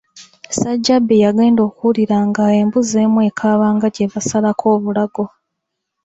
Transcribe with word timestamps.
Ssajjabbi 0.49 1.15
yagenda 1.23 1.61
okuwulira 1.67 2.17
nga 2.27 2.43
embuzi 2.59 2.95
emu 3.05 3.19
ekaaba 3.29 3.67
nga 3.75 3.87
gye 3.95 4.11
basalako 4.13 4.63
obulago. 4.75 5.25